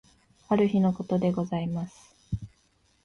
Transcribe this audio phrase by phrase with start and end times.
[0.47, 2.15] ある日の事でございます。